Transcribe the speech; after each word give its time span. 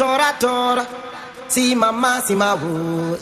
tora 0.00 0.32
tora. 0.38 0.86
Si 1.46 1.74
mama 1.74 2.22
si 2.24 2.34
ma 2.34 2.54
wu, 2.54 3.18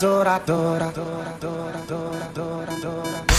tora 0.00 0.40
tora 0.40 0.40
tora 0.40 0.90
tora 0.90 1.80
tora 1.86 2.26
tora 2.32 2.74
tora. 2.80 3.31